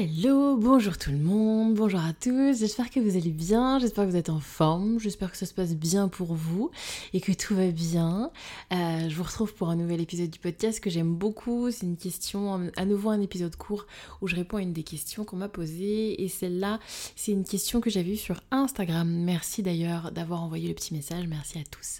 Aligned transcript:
Hello, 0.00 0.56
bonjour 0.56 0.96
tout 0.96 1.10
le 1.10 1.18
monde, 1.18 1.74
bonjour 1.74 1.98
à 1.98 2.12
tous, 2.12 2.60
j'espère 2.60 2.88
que 2.88 3.00
vous 3.00 3.16
allez 3.16 3.32
bien, 3.32 3.80
j'espère 3.80 4.04
que 4.04 4.10
vous 4.10 4.16
êtes 4.16 4.30
en 4.30 4.38
forme, 4.38 5.00
j'espère 5.00 5.32
que 5.32 5.36
ça 5.36 5.44
se 5.44 5.52
passe 5.52 5.74
bien 5.74 6.06
pour 6.06 6.34
vous 6.34 6.70
et 7.12 7.20
que 7.20 7.32
tout 7.32 7.56
va 7.56 7.72
bien. 7.72 8.30
Euh, 8.72 9.08
je 9.08 9.16
vous 9.16 9.24
retrouve 9.24 9.54
pour 9.54 9.70
un 9.70 9.74
nouvel 9.74 10.00
épisode 10.00 10.30
du 10.30 10.38
podcast 10.38 10.78
que 10.78 10.88
j'aime 10.88 11.16
beaucoup, 11.16 11.72
c'est 11.72 11.84
une 11.84 11.96
question, 11.96 12.70
à 12.76 12.84
nouveau 12.84 13.10
un 13.10 13.20
épisode 13.20 13.56
court 13.56 13.88
où 14.20 14.28
je 14.28 14.36
réponds 14.36 14.58
à 14.58 14.62
une 14.62 14.72
des 14.72 14.84
questions 14.84 15.24
qu'on 15.24 15.34
m'a 15.34 15.48
posées 15.48 16.22
et 16.22 16.28
celle-là 16.28 16.78
c'est 17.16 17.32
une 17.32 17.44
question 17.44 17.80
que 17.80 17.90
j'avais 17.90 18.10
vue 18.10 18.16
sur 18.16 18.40
Instagram. 18.52 19.10
Merci 19.10 19.64
d'ailleurs 19.64 20.12
d'avoir 20.12 20.44
envoyé 20.44 20.68
le 20.68 20.74
petit 20.74 20.94
message, 20.94 21.26
merci 21.26 21.58
à 21.58 21.64
tous. 21.64 21.98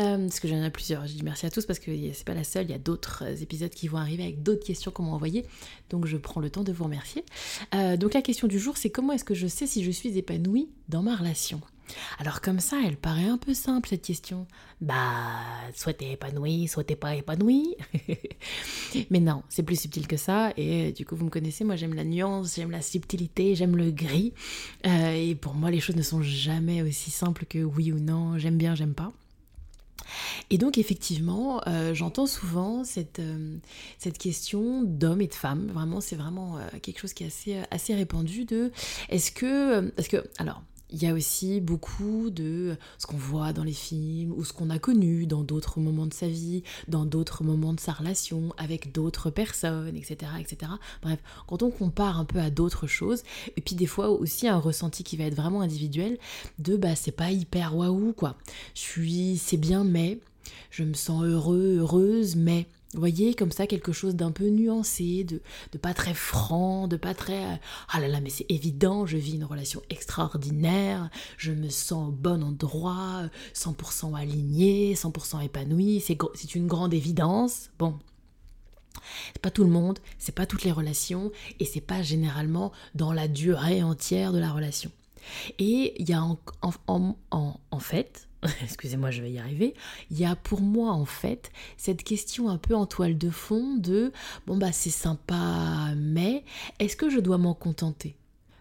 Euh, 0.00 0.26
parce 0.26 0.40
que 0.40 0.48
j'en 0.48 0.60
ai 0.60 0.70
plusieurs, 0.70 1.06
je 1.06 1.12
dis 1.12 1.22
merci 1.22 1.46
à 1.46 1.50
tous 1.50 1.66
parce 1.66 1.78
que 1.78 1.92
c'est 2.12 2.26
pas 2.26 2.34
la 2.34 2.42
seule, 2.42 2.64
il 2.64 2.72
y 2.72 2.74
a 2.74 2.78
d'autres 2.78 3.22
épisodes 3.42 3.70
qui 3.70 3.86
vont 3.86 3.98
arriver 3.98 4.24
avec 4.24 4.42
d'autres 4.42 4.66
questions 4.66 4.90
qu'on 4.90 5.04
m'a 5.04 5.12
envoyées, 5.12 5.46
donc 5.90 6.04
je 6.06 6.16
prends 6.16 6.40
le 6.40 6.50
temps 6.50 6.64
de 6.64 6.72
vous 6.72 6.82
remercier. 6.82 7.24
Euh, 7.74 7.96
donc 7.96 8.14
la 8.14 8.22
question 8.22 8.48
du 8.48 8.58
jour, 8.58 8.76
c'est 8.76 8.90
comment 8.90 9.12
est-ce 9.12 9.24
que 9.24 9.34
je 9.34 9.46
sais 9.46 9.66
si 9.66 9.84
je 9.84 9.90
suis 9.90 10.16
épanouie 10.18 10.68
dans 10.88 11.02
ma 11.02 11.16
relation? 11.16 11.60
Alors 12.18 12.40
comme 12.40 12.60
ça, 12.60 12.76
elle 12.84 12.96
paraît 12.96 13.28
un 13.28 13.38
peu 13.38 13.54
simple 13.54 13.88
cette 13.88 14.02
question. 14.02 14.46
Bah, 14.80 14.94
soit 15.74 15.94
t'es 15.94 16.12
épanoui, 16.12 16.68
soit 16.68 16.84
t'es 16.84 16.96
pas 16.96 17.16
épanoui. 17.16 17.76
Mais 19.10 19.20
non, 19.20 19.42
c'est 19.48 19.62
plus 19.62 19.80
subtil 19.80 20.06
que 20.06 20.16
ça. 20.16 20.52
Et 20.56 20.92
du 20.92 21.04
coup, 21.04 21.16
vous 21.16 21.24
me 21.24 21.30
connaissez, 21.30 21.64
moi 21.64 21.76
j'aime 21.76 21.94
la 21.94 22.04
nuance, 22.04 22.56
j'aime 22.56 22.70
la 22.70 22.82
subtilité, 22.82 23.54
j'aime 23.54 23.76
le 23.76 23.90
gris. 23.90 24.32
Euh, 24.86 25.12
et 25.12 25.34
pour 25.34 25.54
moi, 25.54 25.70
les 25.70 25.80
choses 25.80 25.96
ne 25.96 26.02
sont 26.02 26.22
jamais 26.22 26.82
aussi 26.82 27.10
simples 27.10 27.44
que 27.46 27.58
oui 27.58 27.92
ou 27.92 27.98
non, 27.98 28.38
j'aime 28.38 28.56
bien, 28.56 28.74
j'aime 28.74 28.94
pas. 28.94 29.12
Et 30.50 30.58
donc 30.58 30.78
effectivement, 30.78 31.60
euh, 31.66 31.94
j'entends 31.94 32.26
souvent 32.26 32.84
cette, 32.84 33.18
euh, 33.18 33.56
cette 33.98 34.18
question 34.18 34.82
d'hommes 34.82 35.20
et 35.20 35.26
de 35.26 35.34
femmes. 35.34 35.70
Vraiment, 35.72 36.00
c'est 36.00 36.16
vraiment 36.16 36.58
euh, 36.58 36.62
quelque 36.82 37.00
chose 37.00 37.12
qui 37.12 37.24
est 37.24 37.28
assez, 37.28 37.60
assez 37.70 37.94
répandu 37.94 38.44
de 38.44 38.72
est-ce 39.08 39.30
que... 39.32 39.92
Est-ce 39.96 40.08
que 40.08 40.24
alors, 40.38 40.62
il 40.90 41.02
y 41.02 41.06
a 41.06 41.12
aussi 41.12 41.60
beaucoup 41.60 42.30
de 42.30 42.76
ce 42.98 43.06
qu'on 43.06 43.16
voit 43.16 43.52
dans 43.52 43.64
les 43.64 43.72
films 43.72 44.32
ou 44.32 44.44
ce 44.44 44.52
qu'on 44.52 44.70
a 44.70 44.78
connu 44.78 45.26
dans 45.26 45.42
d'autres 45.42 45.80
moments 45.80 46.06
de 46.06 46.14
sa 46.14 46.28
vie, 46.28 46.62
dans 46.88 47.04
d'autres 47.04 47.44
moments 47.44 47.74
de 47.74 47.80
sa 47.80 47.92
relation, 47.92 48.54
avec 48.56 48.92
d'autres 48.92 49.30
personnes, 49.30 49.96
etc., 49.96 50.32
etc. 50.40 50.72
Bref, 51.02 51.18
quand 51.46 51.62
on 51.62 51.70
compare 51.70 52.18
un 52.18 52.24
peu 52.24 52.38
à 52.38 52.50
d'autres 52.50 52.86
choses, 52.86 53.22
et 53.56 53.60
puis 53.60 53.74
des 53.74 53.86
fois 53.86 54.10
aussi 54.10 54.48
un 54.48 54.58
ressenti 54.58 55.04
qui 55.04 55.16
va 55.16 55.24
être 55.24 55.34
vraiment 55.36 55.60
individuel, 55.60 56.18
de 56.58 56.76
bah 56.76 56.94
c'est 56.94 57.12
pas 57.12 57.30
hyper 57.30 57.76
waouh 57.76 58.12
quoi. 58.12 58.36
Je 58.74 58.80
suis, 58.80 59.36
c'est 59.36 59.56
bien 59.56 59.84
mais, 59.84 60.18
je 60.70 60.84
me 60.84 60.94
sens 60.94 61.24
heureux, 61.24 61.76
heureuse 61.78 62.36
mais 62.36 62.66
vous 62.94 63.00
voyez, 63.00 63.34
comme 63.34 63.52
ça, 63.52 63.66
quelque 63.66 63.92
chose 63.92 64.16
d'un 64.16 64.30
peu 64.30 64.48
nuancé, 64.48 65.22
de, 65.24 65.42
de, 65.72 65.78
pas 65.78 65.92
très 65.92 66.14
franc, 66.14 66.88
de 66.88 66.96
pas 66.96 67.12
très 67.12 67.44
euh, 67.44 67.56
ah 67.90 68.00
là 68.00 68.08
là, 68.08 68.20
mais 68.20 68.30
c'est 68.30 68.46
évident, 68.48 69.04
je 69.04 69.18
vis 69.18 69.34
une 69.34 69.44
relation 69.44 69.82
extraordinaire, 69.90 71.10
je 71.36 71.52
me 71.52 71.68
sens 71.68 72.08
au 72.08 72.12
bon 72.12 72.42
endroit, 72.42 73.24
100% 73.54 74.16
aligné, 74.16 74.94
100% 74.94 75.44
épanoui, 75.44 76.00
c'est 76.00 76.54
une 76.54 76.66
grande 76.66 76.94
évidence. 76.94 77.68
Bon. 77.78 77.98
C'est 79.34 79.42
pas 79.42 79.50
tout 79.50 79.64
le 79.64 79.70
monde, 79.70 79.98
c'est 80.18 80.34
pas 80.34 80.46
toutes 80.46 80.64
les 80.64 80.72
relations, 80.72 81.30
et 81.60 81.66
c'est 81.66 81.80
pas 81.80 82.02
généralement 82.02 82.72
dans 82.94 83.12
la 83.12 83.28
durée 83.28 83.82
entière 83.82 84.32
de 84.32 84.38
la 84.38 84.50
relation. 84.50 84.90
Et 85.58 86.00
il 86.00 86.08
y 86.08 86.12
a 86.12 86.22
en, 86.22 86.38
en, 86.86 87.16
en, 87.70 87.78
fait, 87.78 88.28
excusez-moi, 88.62 89.10
je 89.10 89.22
vais 89.22 89.30
y 89.30 89.38
arriver, 89.38 89.74
il 90.10 90.18
y 90.18 90.24
a 90.24 90.36
pour 90.36 90.60
moi 90.60 90.92
en 90.92 91.04
fait 91.04 91.50
cette 91.76 92.02
question 92.02 92.48
un 92.48 92.58
peu 92.58 92.74
en 92.74 92.86
toile 92.86 93.18
de 93.18 93.30
fond 93.30 93.76
de 93.76 94.12
bon 94.46 94.56
bah 94.56 94.72
c'est 94.72 94.90
sympa, 94.90 95.92
mais 95.96 96.44
est-ce 96.78 96.96
que 96.96 97.10
je 97.10 97.20
dois 97.20 97.38
m'en 97.38 97.54
contenter? 97.54 98.16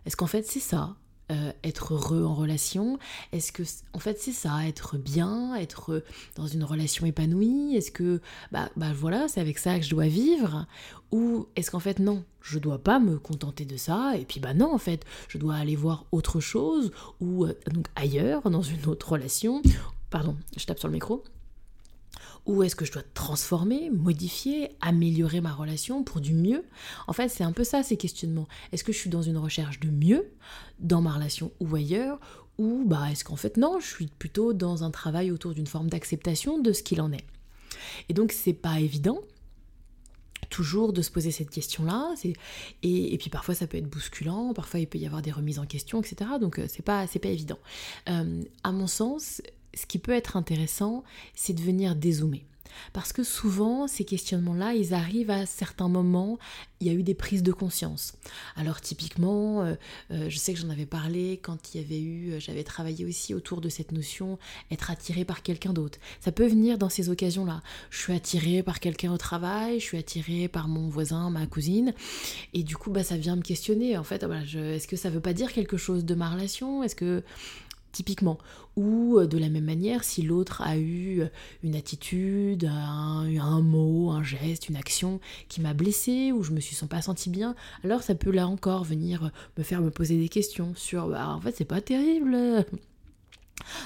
Est-ce 0.06 0.16
qu'en 0.16 0.28
fait 0.28 0.46
c'est 0.46 0.60
ça? 0.60 0.96
Euh, 1.32 1.52
être 1.64 1.94
heureux 1.94 2.24
en 2.24 2.34
relation? 2.34 3.00
Est-ce 3.32 3.52
que, 3.52 3.64
en 3.94 4.00
fait, 4.00 4.18
c'est 4.20 4.32
ça, 4.32 4.68
être 4.68 4.98
bien, 4.98 5.56
être 5.56 6.04
dans 6.36 6.48
une 6.48 6.64
relation 6.64 7.06
épanouie? 7.06 7.76
Est-ce 7.76 7.92
que, 7.92 8.22
bah, 8.52 8.70
bah 8.76 8.94
voilà, 8.96 9.28
c'est 9.28 9.42
avec 9.42 9.58
ça 9.58 9.78
que 9.78 9.86
je 9.86 9.90
dois 9.90 10.08
vivre? 10.08 10.66
Ou 11.12 11.48
est-ce 11.56 11.72
qu'en 11.72 11.80
fait, 11.80 12.00
non, 12.00 12.24
je 12.42 12.60
dois 12.60 12.78
pas 12.78 13.00
me 13.00 13.18
contenter 13.18 13.66
de 13.66 13.78
ça 13.78 14.14
Et 14.18 14.26
puis, 14.26 14.40
bah 14.40 14.54
non, 14.54 14.74
en 14.74 14.78
fait, 14.78 15.06
je 15.28 15.38
dois 15.38 15.56
aller 15.56 15.76
voir 15.76 16.06
autre 16.12 16.40
chose 16.40 16.92
ou 17.20 17.46
euh, 17.46 17.54
donc 17.72 17.88
ailleurs, 17.96 18.50
dans 18.50 18.62
une 18.62 18.86
autre 18.88 19.12
relation? 19.12 19.62
Pardon, 20.10 20.38
je 20.56 20.66
tape 20.66 20.80
sur 20.80 20.88
le 20.88 20.94
micro. 20.94 21.24
Ou 22.48 22.64
est-ce 22.64 22.76
que 22.76 22.86
je 22.86 22.94
dois 22.94 23.04
transformer, 23.14 23.90
modifier, 23.90 24.72
améliorer 24.82 25.42
ma 25.42 25.54
relation 25.54 26.04
pour 26.04 26.22
du 26.22 26.34
mieux? 26.34 26.64
En 27.08 27.14
fait, 27.14 27.30
c'est 27.30 27.44
un 27.44 27.52
peu 27.52 27.64
ça 27.64 27.84
ces 27.84 27.98
questionnements. 27.98 28.48
Est-ce 28.72 28.84
que 28.84 28.94
je 28.94 28.98
suis 28.98 29.10
dans 29.10 29.22
une 29.22 29.38
recherche 29.38 29.80
de 29.80 29.90
mieux 29.90 30.32
dans 30.80 31.02
ma 31.02 31.12
relation 31.14 31.52
ou 31.60 31.76
ailleurs? 31.76 32.20
Ou 32.58 32.86
bah 32.88 33.12
est-ce 33.12 33.24
qu'en 33.24 33.36
fait 33.36 33.58
non, 33.58 33.80
je 33.80 33.86
suis 33.86 34.08
plutôt 34.08 34.54
dans 34.54 34.84
un 34.84 34.90
travail 34.90 35.30
autour 35.30 35.54
d'une 35.54 35.68
forme 35.68 35.90
d'acceptation 35.90 36.58
de 36.58 36.72
ce 36.74 36.82
qu'il 36.82 37.02
en 37.02 37.12
est? 37.12 37.26
Et 38.10 38.14
donc 38.14 38.32
c'est 38.32 38.54
pas 38.54 38.80
évident 38.80 39.20
toujours 40.50 40.94
de 40.94 41.02
se 41.02 41.12
poser 41.12 41.32
cette 41.32 41.50
question-là. 41.50 42.14
Et, 42.84 43.18
puis 43.18 43.30
parfois 43.30 43.56
ça 43.56 43.68
peut 43.68 43.78
être 43.78 43.90
bousculant, 43.90 44.54
parfois 44.54 44.80
il 44.80 44.88
peut 44.88 44.98
y 44.98 45.06
avoir 45.06 45.22
des 45.22 45.32
remises 45.32 45.60
en 45.60 45.66
question, 45.66 46.02
etc. 46.02 46.32
Donc 46.40 46.60
euh, 46.60 46.66
c'est 46.68 46.84
pas, 46.84 47.06
pas 47.06 47.30
évident. 47.30 47.60
Euh, 48.10 48.42
à 48.64 48.72
mon 48.72 48.88
sens, 48.88 49.42
ce 49.78 49.86
qui 49.86 50.00
peut 50.00 50.12
être 50.12 50.36
intéressant, 50.36 51.04
c'est 51.36 51.54
de 51.54 51.62
venir 51.62 51.96
dézoomer. 51.96 52.44
Parce 52.94 53.14
que 53.14 53.24
souvent, 53.24 53.88
ces 53.88 54.06
questionnements-là, 54.06 54.74
ils 54.74 54.94
arrivent 54.94 55.32
à 55.32 55.46
certains 55.46 55.88
moments, 55.88 56.38
il 56.80 56.88
y 56.88 56.90
a 56.90 56.94
eu 56.94 57.04
des 57.04 57.16
prises 57.16 57.44
de 57.44 57.52
conscience. 57.52 58.14
Alors 58.56 58.82
typiquement, 58.82 59.64
euh, 59.64 59.76
euh, 60.12 60.30
je 60.30 60.38
sais 60.38 60.54
que 60.54 60.60
j'en 60.60 60.70
avais 60.70 60.86
parlé 60.86 61.40
quand 61.42 61.74
il 61.74 61.82
y 61.82 61.84
avait 61.84 62.00
eu, 62.00 62.32
euh, 62.32 62.40
j'avais 62.40 62.64
travaillé 62.64 63.06
aussi 63.06 63.34
autour 63.34 63.62
de 63.62 63.70
cette 63.70 63.92
notion, 63.92 64.38
être 64.70 64.92
attiré 64.92 65.26
par 65.26 65.42
quelqu'un 65.42 65.74
d'autre. 65.74 65.98
Ça 66.20 66.32
peut 66.32 66.46
venir 66.46 66.78
dans 66.78 66.90
ces 66.90 67.10
occasions-là. 67.10 67.62
Je 67.90 68.00
suis 68.00 68.14
attirée 68.14 68.62
par 68.62 68.80
quelqu'un 68.80 69.12
au 69.12 69.18
travail, 69.18 69.80
je 69.80 69.86
suis 69.86 69.98
attirée 69.98 70.48
par 70.48 70.68
mon 70.68 70.88
voisin, 70.88 71.30
ma 71.30 71.48
cousine, 71.48 71.94
et 72.54 72.64
du 72.64 72.78
coup, 72.78 72.92
bah, 72.92 73.04
ça 73.04 73.18
vient 73.18 73.36
me 73.36 73.42
questionner. 73.42 73.98
En 73.98 74.04
fait, 74.04 74.24
est-ce 74.24 74.88
que 74.88 74.96
ça 74.96 75.10
veut 75.10 75.20
pas 75.20 75.34
dire 75.34 75.52
quelque 75.52 75.78
chose 75.78 76.06
de 76.06 76.16
ma 76.16 76.30
relation? 76.30 76.84
Est-ce 76.84 76.96
que 76.96 77.24
typiquement. 77.92 78.38
Ou 78.76 79.18
euh, 79.18 79.28
de 79.28 79.38
la 79.38 79.50
même 79.50 79.66
manière, 79.66 80.04
si 80.04 80.22
l'autre 80.22 80.62
a 80.62 80.78
eu 80.78 81.22
euh, 81.22 81.28
une 81.64 81.76
attitude, 81.76 82.66
un, 82.66 83.62
mot, 83.62 84.12
un 84.12 84.24
geste, 84.24 84.70
une 84.70 84.76
action 84.76 85.20
qui 85.50 85.62
m'a 85.62 85.74
blessé 85.74 86.32
ou 86.32 86.44
je 86.44 86.52
me 86.52 86.60
suis 86.60 86.78
pas 86.88 87.02
senti 87.02 87.30
bien, 87.30 87.56
alors 87.84 88.04
ça 88.04 88.16
peut 88.16 88.32
là 88.32 88.48
encore 88.48 88.84
venir 88.84 89.32
me 89.58 89.64
faire 89.64 89.82
me 89.82 89.90
poser 89.90 90.18
des 90.18 90.30
questions 90.30 90.74
sur 90.76 91.08
bah, 91.08 91.30
en 91.30 91.42
fait 91.42 91.56
c'est 91.58 91.66
pas 91.66 91.82
terrible 91.82 92.66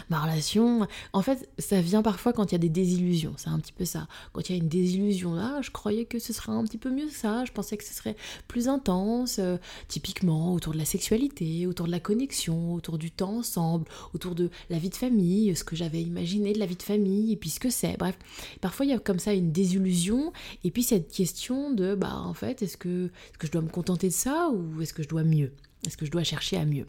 ma 0.10 0.22
relation. 0.22 0.88
En 1.14 1.22
fait, 1.22 1.50
ça 1.58 1.82
vient 1.82 2.02
parfois 2.02 2.34
quand 2.34 2.52
il 2.52 2.54
y 2.54 2.56
a 2.56 2.60
des 2.60 2.70
désillusions. 2.70 3.34
C'est 3.38 3.50
un 3.50 3.60
petit 3.60 3.74
peu 3.74 3.86
ça. 3.86 4.08
Quand 4.34 4.50
il 4.50 4.56
y 4.56 4.60
a 4.60 4.62
une 4.62 4.70
désillusion 4.70 5.34
là, 5.34 5.62
je 5.62 5.72
croyais 5.72 6.06
que 6.06 6.20
ce 6.20 6.34
serait 6.34 6.52
un 6.52 6.64
petit 6.64 6.78
peu 6.78 6.90
mieux 6.90 7.10
ça. 7.10 7.46
Je 7.46 7.52
pensais 7.52 7.78
que 7.78 7.84
ce 7.84 7.94
serait 7.94 8.16
plus 8.48 8.68
intense, 8.68 9.40
euh, 9.40 9.58
typiquement 9.88 10.54
autour 10.54 10.74
de 10.74 10.78
la 10.78 10.86
sexualité, 10.86 11.68
autour 11.68 11.86
de 11.86 11.92
la 11.92 12.00
connexion, 12.00 12.74
autour 12.74 12.98
du 12.98 13.12
temps 13.12 13.38
ensemble, 13.38 13.86
autour 14.14 14.36
de 14.36 14.50
la 14.70 14.78
vie 14.78 14.90
de 14.90 14.96
famille, 14.96 15.56
ce 15.56 15.64
que 15.64 15.76
j'avais 15.76 16.02
imaginé 16.02 16.54
de 16.54 16.60
la 16.60 16.66
vie 16.66 16.76
de 16.76 16.84
famille, 16.84 17.32
et 17.32 17.38
puis 17.38 17.50
ce 17.50 17.60
que 17.60 17.70
c'est. 17.70 17.98
Bref, 17.98 18.18
parfois 18.62 18.86
il 18.86 18.90
y 18.90 18.94
a 18.94 19.00
comme 19.00 19.20
ça 19.20 19.34
une 19.34 19.52
désillusion, 19.52 20.34
et 20.64 20.72
puis 20.72 20.84
cette 20.84 21.12
question 21.12 21.72
de, 21.72 21.96
bah 21.96 22.18
en 22.18 22.34
fait, 22.34 22.62
est-ce 22.62 22.78
que, 22.78 23.06
est 23.06 23.36
-ce 23.36 23.38
que 23.38 23.48
je 23.48 23.52
dois 23.52 23.62
me 23.62 23.70
contenter 23.70 24.08
de 24.08 24.14
ça 24.14 24.50
ou 24.50 24.82
est-ce 24.82 24.94
que 24.94 25.04
je 25.04 25.10
dois 25.10 25.24
mieux? 25.24 25.54
Est-ce 25.86 25.98
que 25.98 26.06
je 26.06 26.12
dois 26.12 26.24
chercher 26.24 26.58
à 26.58 26.66
mieux? 26.66 26.86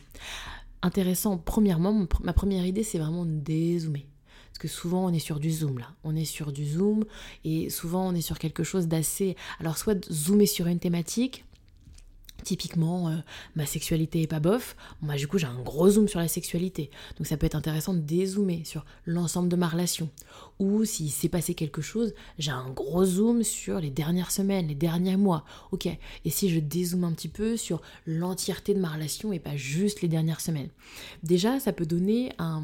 Intéressant. 0.83 1.39
Premièrement, 1.39 2.07
ma 2.23 2.33
première 2.33 2.67
idée, 2.67 2.83
c'est 2.83 2.99
vraiment 2.99 3.25
de 3.25 3.31
dézoomer. 3.31 4.07
Parce 4.51 4.59
que 4.59 4.69
souvent, 4.69 5.07
on 5.07 5.13
est 5.13 5.19
sur 5.19 5.41
du 5.41 5.51
zoom 5.51 5.79
là. 5.79 5.87
On 6.05 6.15
est 6.15 6.25
sur 6.25 6.53
du 6.53 6.67
zoom 6.67 7.05
et 7.45 7.71
souvent, 7.71 8.07
on 8.07 8.15
est 8.15 8.21
sur 8.21 8.39
quelque 8.39 8.65
chose 8.65 8.87
d'assez. 8.87 9.37
Alors, 9.61 9.79
soit 9.79 10.11
zoomer 10.13 10.47
sur 10.47 10.67
une 10.67 10.79
thématique, 10.79 11.45
Typiquement, 12.45 13.09
euh, 13.09 13.17
ma 13.57 13.67
sexualité 13.67 14.23
est 14.23 14.27
pas 14.27 14.41
bof, 14.41 14.77
moi 15.01 15.15
du 15.17 15.29
coup 15.29 15.39
j'ai 15.39 15.47
un 15.47 15.61
gros 15.61 15.91
zoom 15.91 16.09
sur 16.09 16.19
la 16.19 16.29
sexualité. 16.29 16.91
Donc 17.17 17.27
ça 17.27 17.37
peut 17.37 17.47
être 17.47 17.55
intéressant 17.55 17.95
de 17.95 18.01
dézoomer 18.01 18.65
sur 18.65 18.85
l'ensemble 19.07 19.49
de 19.49 19.57
ma 19.57 19.69
relation. 19.69 20.09
Ou 20.59 20.85
s'il 20.85 21.11
s'est 21.11 21.29
passé 21.29 21.55
quelque 21.55 21.83
chose, 21.83 22.15
j'ai 22.39 22.51
un 22.51 22.71
gros 22.71 23.05
zoom 23.05 23.43
sur 23.43 23.81
les 23.81 23.91
dernières 23.91 24.31
semaines, 24.31 24.69
les 24.69 24.75
derniers 24.75 25.17
mois. 25.17 25.45
Ok, 25.71 25.87
et 25.87 26.31
si 26.31 26.49
je 26.49 26.61
dézoome 26.61 27.05
un 27.05 27.13
petit 27.13 27.29
peu 27.29 27.57
sur 27.57 27.81
l'entièreté 28.07 28.75
de 28.75 28.81
ma 28.81 28.91
relation 28.91 29.33
et 29.33 29.39
pas 29.39 29.57
juste 29.57 30.03
les 30.03 30.09
dernières 30.09 30.41
semaines? 30.41 30.71
Déjà, 31.23 31.61
ça 31.61 31.73
peut 31.73 31.87
donner 31.87 32.33
un 32.39 32.63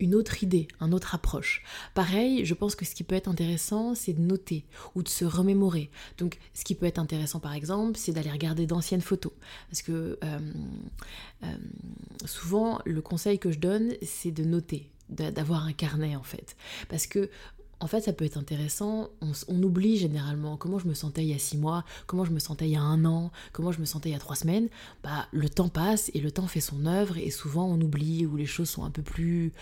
une 0.00 0.14
autre 0.14 0.42
idée, 0.42 0.68
une 0.80 0.94
autre 0.94 1.14
approche. 1.14 1.62
Pareil, 1.94 2.44
je 2.44 2.54
pense 2.54 2.74
que 2.74 2.84
ce 2.84 2.94
qui 2.94 3.04
peut 3.04 3.14
être 3.14 3.28
intéressant, 3.28 3.94
c'est 3.94 4.12
de 4.12 4.20
noter 4.20 4.64
ou 4.94 5.02
de 5.02 5.08
se 5.08 5.24
remémorer. 5.24 5.90
Donc, 6.18 6.38
ce 6.52 6.64
qui 6.64 6.74
peut 6.74 6.86
être 6.86 6.98
intéressant, 6.98 7.40
par 7.40 7.54
exemple, 7.54 7.98
c'est 7.98 8.12
d'aller 8.12 8.30
regarder 8.30 8.66
d'anciennes 8.66 9.00
photos. 9.00 9.32
Parce 9.68 9.82
que 9.82 10.18
euh, 10.22 10.38
euh, 11.44 11.56
souvent, 12.24 12.80
le 12.84 13.00
conseil 13.00 13.38
que 13.38 13.50
je 13.50 13.58
donne, 13.58 13.94
c'est 14.02 14.32
de 14.32 14.44
noter 14.44 14.90
d'avoir 15.10 15.66
un 15.66 15.74
carnet 15.74 16.16
en 16.16 16.22
fait 16.22 16.56
parce 16.88 17.06
que 17.06 17.28
en 17.84 17.86
fait, 17.86 18.00
ça 18.00 18.14
peut 18.14 18.24
être 18.24 18.38
intéressant. 18.38 19.10
On, 19.20 19.62
oublie 19.62 19.98
généralement 19.98 20.56
comment 20.56 20.78
je 20.78 20.88
me 20.88 20.94
sentais 20.94 21.22
il 21.22 21.28
y 21.28 21.34
a 21.34 21.38
six 21.38 21.58
mois, 21.58 21.84
comment 22.06 22.24
je 22.24 22.30
me 22.30 22.38
sentais 22.38 22.66
il 22.66 22.70
y 22.70 22.76
a 22.76 22.80
un 22.80 23.04
an, 23.04 23.30
comment 23.52 23.72
je 23.72 23.80
me 23.80 23.84
sentais 23.84 24.08
il 24.08 24.12
y 24.12 24.16
a 24.16 24.18
trois 24.18 24.36
semaines. 24.36 24.70
Bah, 25.02 25.28
le 25.32 25.50
temps 25.50 25.68
passe 25.68 26.10
et 26.14 26.20
le 26.20 26.30
temps 26.30 26.46
fait 26.46 26.62
son 26.62 26.86
œuvre 26.86 27.18
et 27.18 27.30
souvent 27.30 27.66
on 27.66 27.78
oublie 27.78 28.24
ou 28.24 28.36
les 28.36 28.46
choses 28.46 28.70
sont 28.70 28.84
un 28.84 28.90
peu 28.90 29.02
plus, 29.02 29.52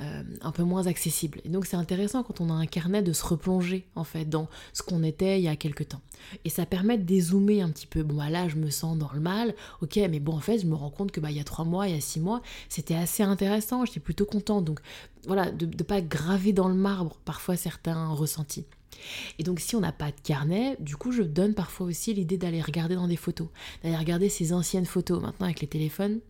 euh, 0.00 0.22
un 0.40 0.52
peu 0.52 0.62
moins 0.62 0.86
accessibles. 0.86 1.42
Et 1.44 1.50
donc 1.50 1.66
c'est 1.66 1.76
intéressant 1.76 2.22
quand 2.22 2.40
on 2.40 2.48
a 2.48 2.54
un 2.54 2.64
carnet 2.64 3.02
de 3.02 3.12
se 3.12 3.26
replonger 3.26 3.86
en 3.94 4.04
fait 4.04 4.24
dans 4.24 4.48
ce 4.72 4.82
qu'on 4.82 5.02
était 5.02 5.38
il 5.38 5.44
y 5.44 5.48
a 5.48 5.56
quelques 5.56 5.88
temps. 5.88 6.00
Et 6.44 6.50
ça 6.50 6.64
permet 6.64 6.96
de 6.96 7.02
dézoomer 7.02 7.60
un 7.60 7.70
petit 7.70 7.86
peu. 7.86 8.02
Bon, 8.02 8.16
bah 8.16 8.30
là, 8.30 8.48
je 8.48 8.56
me 8.56 8.70
sens 8.70 8.96
dans 8.96 9.10
le 9.12 9.20
mal. 9.20 9.54
Ok, 9.82 9.96
mais 9.96 10.20
bon, 10.20 10.34
en 10.34 10.40
fait, 10.40 10.58
je 10.58 10.66
me 10.66 10.74
rends 10.74 10.90
compte 10.90 11.12
que 11.12 11.20
bah 11.20 11.30
il 11.30 11.36
y 11.36 11.40
a 11.40 11.44
trois 11.44 11.64
mois, 11.64 11.88
il 11.88 11.94
y 11.94 11.98
a 11.98 12.00
six 12.00 12.20
mois, 12.20 12.42
c'était 12.68 12.94
assez 12.94 13.22
intéressant. 13.22 13.84
J'étais 13.84 14.00
plutôt 14.00 14.26
contente. 14.26 14.64
Donc 14.64 14.80
voilà, 15.26 15.50
de 15.50 15.66
ne 15.66 15.82
pas 15.82 16.00
graver 16.00 16.52
dans 16.52 16.68
le 16.68 16.74
marbre 16.74 17.18
parfois 17.24 17.56
certains 17.56 18.08
ressentis. 18.08 18.66
Et 19.38 19.42
donc 19.42 19.60
si 19.60 19.76
on 19.76 19.80
n'a 19.80 19.92
pas 19.92 20.10
de 20.10 20.20
carnet, 20.22 20.76
du 20.80 20.96
coup 20.96 21.12
je 21.12 21.22
donne 21.22 21.54
parfois 21.54 21.86
aussi 21.86 22.12
l'idée 22.14 22.36
d'aller 22.36 22.60
regarder 22.60 22.94
dans 22.94 23.08
des 23.08 23.16
photos, 23.16 23.48
d'aller 23.82 23.96
regarder 23.96 24.28
ces 24.28 24.52
anciennes 24.52 24.86
photos. 24.86 25.20
Maintenant 25.22 25.46
avec 25.46 25.60
les 25.60 25.68
téléphones, 25.68 26.20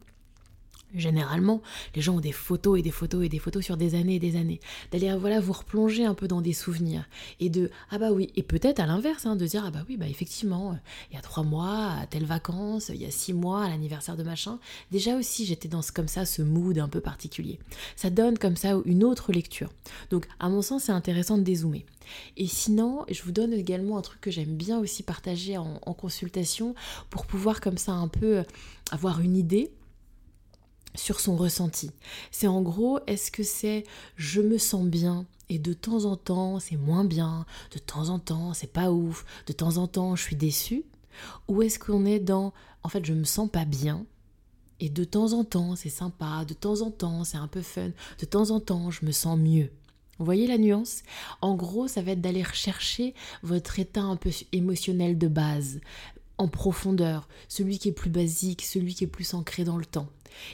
Généralement, 0.94 1.62
les 1.94 2.02
gens 2.02 2.16
ont 2.16 2.20
des 2.20 2.32
photos 2.32 2.78
et 2.78 2.82
des 2.82 2.90
photos 2.90 3.24
et 3.24 3.28
des 3.28 3.38
photos 3.38 3.64
sur 3.64 3.76
des 3.76 3.94
années 3.94 4.16
et 4.16 4.18
des 4.18 4.36
années. 4.36 4.60
D'aller 4.90 5.14
voilà 5.16 5.40
vous 5.40 5.52
replonger 5.52 6.04
un 6.04 6.14
peu 6.14 6.26
dans 6.26 6.40
des 6.40 6.52
souvenirs 6.52 7.08
et 7.38 7.48
de 7.48 7.70
ah 7.90 7.98
bah 7.98 8.10
oui 8.10 8.30
et 8.34 8.42
peut-être 8.42 8.80
à 8.80 8.86
l'inverse 8.86 9.26
hein, 9.26 9.36
de 9.36 9.46
dire 9.46 9.62
ah 9.64 9.70
bah 9.70 9.84
oui 9.88 9.96
bah 9.96 10.08
effectivement 10.08 10.76
il 11.10 11.14
y 11.14 11.18
a 11.18 11.22
trois 11.22 11.44
mois 11.44 11.92
à 12.00 12.06
telle 12.06 12.24
vacances, 12.24 12.90
il 12.92 13.00
y 13.00 13.06
a 13.06 13.10
six 13.10 13.32
mois 13.32 13.64
à 13.64 13.68
l'anniversaire 13.68 14.16
de 14.16 14.22
machin. 14.22 14.58
Déjà 14.90 15.16
aussi 15.16 15.46
j'étais 15.46 15.68
dans 15.68 15.82
ce, 15.82 15.92
comme 15.92 16.08
ça 16.08 16.24
ce 16.24 16.42
mood 16.42 16.78
un 16.78 16.88
peu 16.88 17.00
particulier. 17.00 17.58
Ça 17.94 18.10
donne 18.10 18.38
comme 18.38 18.56
ça 18.56 18.76
une 18.84 19.04
autre 19.04 19.32
lecture. 19.32 19.70
Donc 20.10 20.26
à 20.40 20.48
mon 20.48 20.62
sens 20.62 20.84
c'est 20.84 20.92
intéressant 20.92 21.38
de 21.38 21.42
dézoomer. 21.42 21.84
Et 22.36 22.46
sinon 22.46 23.04
je 23.08 23.22
vous 23.22 23.32
donne 23.32 23.52
également 23.52 23.98
un 23.98 24.02
truc 24.02 24.20
que 24.20 24.30
j'aime 24.30 24.56
bien 24.56 24.78
aussi 24.78 25.04
partager 25.04 25.56
en 25.56 25.94
consultation 25.94 26.74
pour 27.10 27.26
pouvoir 27.26 27.60
comme 27.60 27.78
ça 27.78 27.92
un 27.92 28.08
peu 28.08 28.42
avoir 28.90 29.20
une 29.20 29.36
idée 29.36 29.70
sur 30.94 31.20
son 31.20 31.36
ressenti. 31.36 31.90
C'est 32.30 32.46
en 32.46 32.62
gros, 32.62 32.98
est-ce 33.06 33.30
que 33.30 33.42
c'est 33.42 33.84
je 34.16 34.40
me 34.40 34.58
sens 34.58 34.86
bien 34.86 35.26
et 35.48 35.58
de 35.58 35.72
temps 35.72 36.04
en 36.04 36.16
temps 36.16 36.60
c'est 36.60 36.76
moins 36.76 37.04
bien, 37.04 37.46
de 37.72 37.78
temps 37.78 38.08
en 38.08 38.18
temps 38.18 38.54
c'est 38.54 38.72
pas 38.72 38.90
ouf, 38.90 39.24
de 39.46 39.52
temps 39.52 39.76
en 39.76 39.86
temps 39.86 40.16
je 40.16 40.22
suis 40.22 40.36
déçue? 40.36 40.84
Ou 41.48 41.62
est-ce 41.62 41.78
qu'on 41.78 42.06
est 42.06 42.20
dans 42.20 42.52
en 42.82 42.88
fait 42.88 43.04
je 43.04 43.12
me 43.12 43.24
sens 43.24 43.48
pas 43.50 43.64
bien 43.64 44.06
et 44.78 44.88
de 44.88 45.04
temps 45.04 45.32
en 45.32 45.44
temps 45.44 45.76
c'est 45.76 45.90
sympa, 45.90 46.44
de 46.46 46.54
temps 46.54 46.80
en 46.82 46.90
temps 46.90 47.24
c'est 47.24 47.36
un 47.36 47.48
peu 47.48 47.62
fun, 47.62 47.90
de 48.18 48.26
temps 48.26 48.50
en 48.50 48.60
temps 48.60 48.90
je 48.90 49.04
me 49.04 49.12
sens 49.12 49.38
mieux? 49.38 49.70
Vous 50.18 50.26
voyez 50.26 50.46
la 50.46 50.58
nuance? 50.58 51.02
En 51.40 51.54
gros, 51.54 51.88
ça 51.88 52.02
va 52.02 52.10
être 52.10 52.20
d'aller 52.20 52.42
rechercher 52.42 53.14
votre 53.42 53.78
état 53.78 54.02
un 54.02 54.16
peu 54.16 54.28
émotionnel 54.52 55.16
de 55.16 55.28
base, 55.28 55.80
en 56.40 56.48
profondeur, 56.48 57.28
celui 57.48 57.78
qui 57.78 57.88
est 57.88 57.92
plus 57.92 58.10
basique, 58.10 58.62
celui 58.62 58.94
qui 58.94 59.04
est 59.04 59.08
plus 59.08 59.34
ancré 59.34 59.62
dans 59.62 59.76
le 59.76 59.84
temps. 59.84 60.08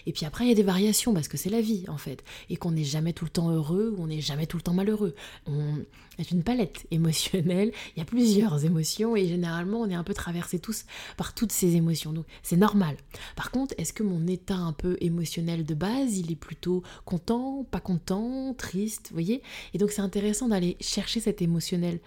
Et 0.06 0.12
puis 0.12 0.27
après, 0.27 0.44
il 0.44 0.49
y 0.49 0.53
a 0.53 0.55
des 0.56 0.65
variations 0.65 1.15
parce 1.15 1.29
que 1.29 1.37
c'est 1.37 1.50
la 1.50 1.61
vie 1.61 1.85
en 1.88 1.97
fait, 1.97 2.25
et 2.50 2.56
qu'on 2.56 2.73
n'est 2.73 2.83
jamais 2.83 3.12
tout 3.12 3.25
le 3.25 3.31
temps 3.31 3.50
heureux 3.50 3.94
ou 3.97 4.03
on 4.03 4.06
n'est 4.09 4.21
jamais 4.21 4.47
tout 4.47 4.56
le 4.56 4.62
temps 4.62 4.75
malheureux. 4.75 5.15
On 5.47 5.77
est 6.19 6.31
une 6.33 6.43
palette 6.43 6.87
émotionnelle, 6.91 7.71
il 7.97 8.00
y 8.00 8.03
a 8.03 8.05
plusieurs 8.05 8.65
émotions 8.65 9.15
et 9.15 9.29
généralement 9.29 9.81
on 9.81 9.88
est 9.88 9.94
un 9.94 10.03
peu 10.03 10.15
traversé 10.15 10.59
tous 10.59 10.87
par 11.17 11.35
toutes 11.35 11.53
ces 11.53 11.77
émotions, 11.77 12.12
donc 12.12 12.27
c'est 12.43 12.56
normal. 12.56 12.97
Par 13.37 13.53
contre, 13.53 13.75
est-ce 13.79 13.93
que 13.93 14.03
mon 14.03 14.27
état 14.27 14.56
un 14.56 14.73
peu 14.73 14.97
émotionnel 15.00 15.65
de 15.65 15.75
base, 15.75 16.19
il 16.19 16.32
est 16.32 16.37
plutôt 16.37 16.82
content, 17.05 17.65
pas 17.71 17.81
content, 17.81 18.55
triste, 18.55 19.09
vous 19.11 19.15
voyez? 19.15 19.41
Et 19.73 19.79
donc 19.79 19.91
c'est 19.93 20.03
intéressant 20.03 20.49
d'aller 20.49 20.77
chercher 20.81 21.21
cet 21.21 21.43
émotionnel, 21.43 22.00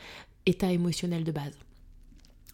état 0.46 0.72
émotionnel 0.72 1.24
de 1.24 1.32
base. 1.32 1.54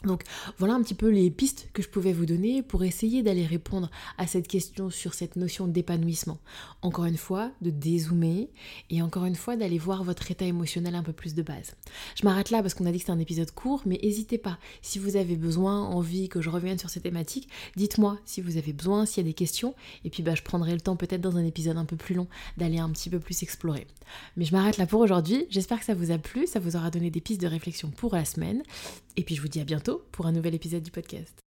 Donc 0.05 0.23
voilà 0.57 0.73
un 0.73 0.81
petit 0.81 0.93
peu 0.93 1.09
les 1.09 1.29
pistes 1.31 1.69
que 1.73 1.81
je 1.81 1.89
pouvais 1.89 2.13
vous 2.13 2.25
donner 2.25 2.61
pour 2.61 2.83
essayer 2.83 3.23
d'aller 3.23 3.45
répondre 3.45 3.89
à 4.17 4.27
cette 4.27 4.47
question 4.47 4.89
sur 4.89 5.13
cette 5.13 5.35
notion 5.35 5.67
d'épanouissement. 5.67 6.39
Encore 6.81 7.05
une 7.05 7.17
fois, 7.17 7.51
de 7.61 7.69
dézoomer 7.69 8.49
et 8.89 9.01
encore 9.01 9.25
une 9.25 9.35
fois 9.35 9.55
d'aller 9.55 9.77
voir 9.77 10.03
votre 10.03 10.29
état 10.31 10.45
émotionnel 10.45 10.95
un 10.95 11.03
peu 11.03 11.13
plus 11.13 11.33
de 11.33 11.41
base. 11.41 11.75
Je 12.15 12.25
m'arrête 12.25 12.51
là 12.51 12.61
parce 12.61 12.73
qu'on 12.73 12.85
a 12.85 12.91
dit 12.91 12.97
que 12.97 13.03
c'était 13.03 13.11
un 13.11 13.19
épisode 13.19 13.51
court, 13.51 13.81
mais 13.85 13.99
n'hésitez 14.01 14.37
pas, 14.37 14.57
si 14.81 14.99
vous 14.99 15.15
avez 15.15 15.35
besoin, 15.35 15.81
envie 15.81 16.29
que 16.29 16.41
je 16.41 16.49
revienne 16.49 16.77
sur 16.77 16.89
ces 16.89 17.01
thématiques, 17.01 17.49
dites-moi 17.75 18.19
si 18.25 18.41
vous 18.41 18.57
avez 18.57 18.73
besoin, 18.73 19.05
s'il 19.05 19.23
y 19.23 19.25
a 19.25 19.29
des 19.29 19.33
questions, 19.33 19.75
et 20.03 20.09
puis 20.09 20.23
bah, 20.23 20.35
je 20.35 20.43
prendrai 20.43 20.73
le 20.73 20.81
temps 20.81 20.95
peut-être 20.95 21.21
dans 21.21 21.37
un 21.37 21.45
épisode 21.45 21.77
un 21.77 21.85
peu 21.85 21.95
plus 21.95 22.15
long 22.15 22.27
d'aller 22.57 22.79
un 22.79 22.89
petit 22.89 23.09
peu 23.09 23.19
plus 23.19 23.43
explorer. 23.43 23.87
Mais 24.37 24.45
je 24.45 24.53
m'arrête 24.53 24.77
là 24.77 24.85
pour 24.85 25.01
aujourd'hui, 25.01 25.45
j'espère 25.49 25.79
que 25.79 25.85
ça 25.85 25.93
vous 25.93 26.11
a 26.11 26.17
plu, 26.17 26.47
ça 26.47 26.59
vous 26.59 26.75
aura 26.75 26.91
donné 26.91 27.09
des 27.09 27.21
pistes 27.21 27.41
de 27.41 27.47
réflexion 27.47 27.89
pour 27.89 28.15
la 28.15 28.25
semaine, 28.25 28.63
et 29.17 29.23
puis 29.23 29.35
je 29.35 29.41
vous 29.41 29.47
dis 29.47 29.59
à 29.59 29.65
pour 30.11 30.25
un 30.25 30.31
nouvel 30.31 30.55
épisode 30.55 30.83
du 30.83 30.91
podcast. 30.91 31.44